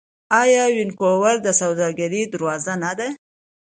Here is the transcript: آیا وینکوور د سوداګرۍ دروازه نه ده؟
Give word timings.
آیا 0.41 0.63
وینکوور 0.77 1.35
د 1.41 1.47
سوداګرۍ 1.61 2.23
دروازه 2.33 2.73
نه 2.83 2.91
ده؟ 2.99 3.07